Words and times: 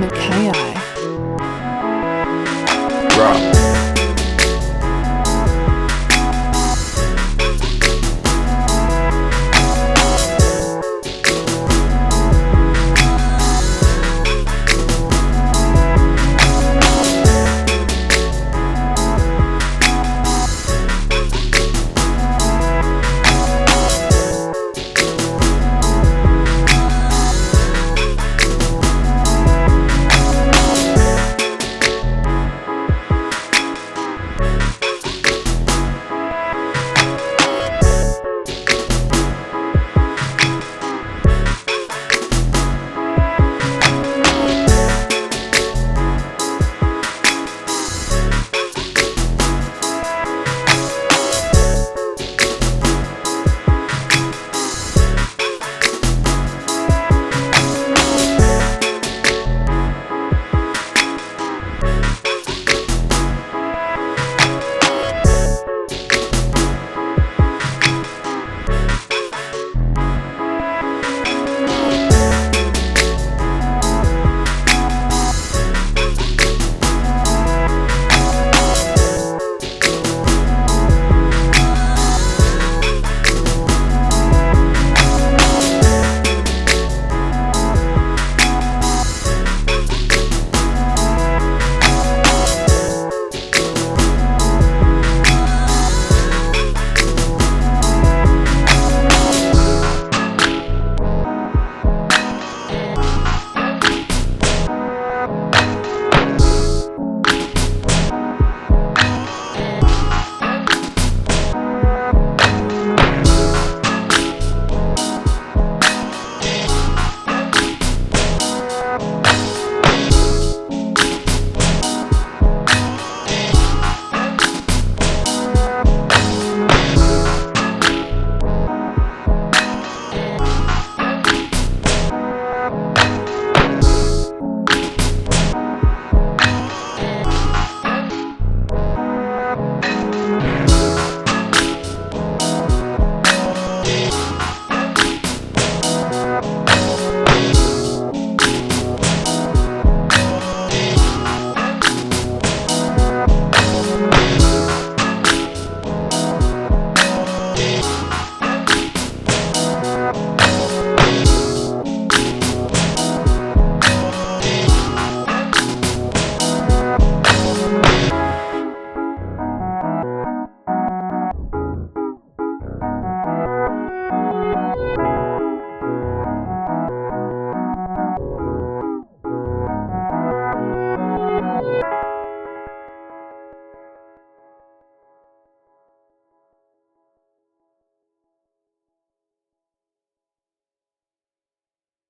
McKay. 0.00 0.50
Rock. 3.18 3.59